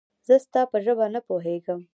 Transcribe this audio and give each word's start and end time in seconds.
زه 0.27 0.35
ستا 0.45 0.61
په 0.71 0.77
ژبه 0.85 1.05
نه 1.13 1.19
پوهېږم 1.27 1.81